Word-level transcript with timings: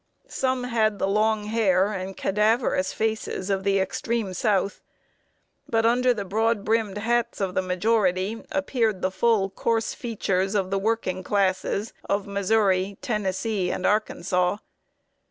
Some 0.27 0.63
had 0.63 0.97
the 0.97 1.07
long 1.07 1.43
hair 1.43 1.91
and 1.91 2.17
cadaverous 2.17 2.91
faces 2.91 3.51
of 3.51 3.63
the 3.63 3.79
extreme 3.79 4.33
South; 4.33 4.81
but 5.69 5.85
under 5.85 6.11
the 6.11 6.25
broad 6.25 6.65
brimmed 6.65 6.97
hats 6.97 7.39
of 7.39 7.53
the 7.53 7.61
majority, 7.61 8.41
appeared 8.51 9.03
the 9.03 9.11
full, 9.11 9.51
coarse 9.51 9.93
features 9.93 10.55
of 10.55 10.71
the 10.71 10.79
working 10.79 11.21
classes 11.23 11.93
of 12.09 12.25
Missouri, 12.25 12.97
Tennessee, 13.03 13.69
and 13.69 13.85
Arkansas. 13.85 14.57